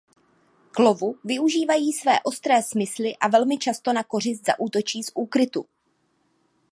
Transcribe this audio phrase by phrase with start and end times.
[0.71, 5.65] K lovu využívají své ostré smysly a velmi často na kořist zaútočí z úkrytu.